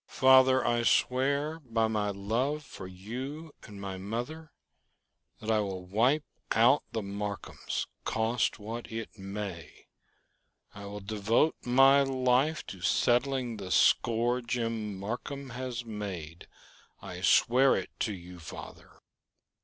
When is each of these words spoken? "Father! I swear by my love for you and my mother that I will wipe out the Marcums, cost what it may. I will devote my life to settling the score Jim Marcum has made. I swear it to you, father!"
"Father! 0.07 0.65
I 0.65 0.81
swear 0.81 1.59
by 1.59 1.87
my 1.87 2.09
love 2.09 2.63
for 2.65 2.87
you 2.87 3.53
and 3.65 3.79
my 3.79 3.99
mother 3.99 4.51
that 5.39 5.51
I 5.51 5.59
will 5.59 5.85
wipe 5.85 6.23
out 6.53 6.81
the 6.91 7.03
Marcums, 7.03 7.85
cost 8.03 8.57
what 8.57 8.91
it 8.91 9.15
may. 9.19 9.85
I 10.73 10.85
will 10.85 11.01
devote 11.01 11.53
my 11.65 12.01
life 12.01 12.65
to 12.65 12.81
settling 12.81 13.57
the 13.57 13.69
score 13.69 14.41
Jim 14.41 14.97
Marcum 14.99 15.51
has 15.51 15.85
made. 15.85 16.47
I 17.03 17.21
swear 17.21 17.75
it 17.75 17.91
to 17.99 18.13
you, 18.15 18.39
father!" 18.39 19.01